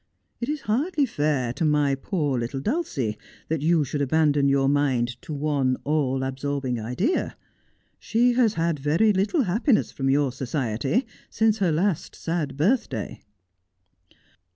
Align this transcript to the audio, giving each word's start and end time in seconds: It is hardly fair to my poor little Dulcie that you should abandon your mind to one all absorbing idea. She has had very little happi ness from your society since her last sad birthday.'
It 0.39 0.49
is 0.49 0.61
hardly 0.61 1.05
fair 1.05 1.53
to 1.53 1.63
my 1.63 1.93
poor 1.93 2.39
little 2.39 2.59
Dulcie 2.59 3.19
that 3.49 3.61
you 3.61 3.83
should 3.83 4.01
abandon 4.01 4.49
your 4.49 4.67
mind 4.67 5.09
to 5.21 5.31
one 5.31 5.77
all 5.83 6.23
absorbing 6.23 6.79
idea. 6.79 7.37
She 7.99 8.33
has 8.33 8.55
had 8.55 8.79
very 8.79 9.13
little 9.13 9.43
happi 9.43 9.75
ness 9.75 9.91
from 9.91 10.09
your 10.09 10.31
society 10.31 11.05
since 11.29 11.59
her 11.59 11.71
last 11.71 12.15
sad 12.15 12.57
birthday.' 12.57 13.21